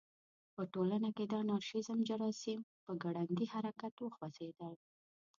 په 0.55 0.63
ټولنه 0.73 1.09
کې 1.15 1.25
د 1.27 1.33
انارشیزم 1.43 1.97
جراثیم 2.09 2.61
په 2.85 2.91
ګړندي 3.03 3.45
حرکت 3.53 3.93
وخوځېدل. 3.99 4.73